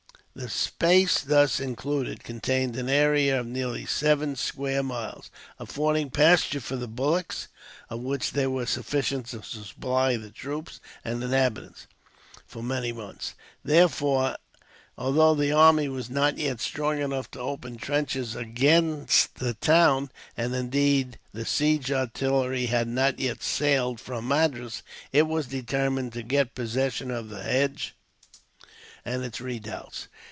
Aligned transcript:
The 0.33 0.47
space 0.49 1.19
thus 1.19 1.59
included 1.59 2.23
contained 2.23 2.77
an 2.77 2.87
area 2.87 3.37
of 3.37 3.45
nearly 3.45 3.85
seven 3.85 4.37
square 4.37 4.81
miles, 4.81 5.29
affording 5.59 6.09
pasture 6.09 6.61
for 6.61 6.77
the 6.77 6.87
bullocks, 6.87 7.49
of 7.89 7.99
which 7.99 8.31
there 8.31 8.49
were 8.49 8.65
sufficient 8.65 9.25
to 9.27 9.43
supply 9.43 10.15
the 10.15 10.31
troops 10.31 10.79
and 11.03 11.21
inhabitants 11.21 11.85
for 12.47 12.63
many 12.63 12.93
months. 12.93 13.33
Therefore, 13.63 14.37
although 14.97 15.35
the 15.35 15.51
army 15.51 15.89
was 15.89 16.09
not 16.09 16.37
yet 16.37 16.61
strong 16.61 17.01
enough 17.01 17.29
to 17.31 17.39
open 17.39 17.75
trenches 17.75 18.33
against 18.33 19.35
the 19.35 19.53
town, 19.55 20.11
and 20.37 20.55
indeed 20.55 21.19
the 21.33 21.45
siege 21.45 21.91
artillery 21.91 22.67
had 22.67 22.87
not 22.87 23.19
yet 23.19 23.43
sailed 23.43 23.99
from 23.99 24.29
Madras, 24.29 24.81
it 25.11 25.23
was 25.23 25.47
determined 25.47 26.13
to 26.13 26.23
get 26.23 26.55
possession 26.55 27.11
of 27.11 27.27
the 27.27 27.43
hedge 27.43 27.95
and 29.03 29.23
its 29.23 29.41
redoubts. 29.41 30.07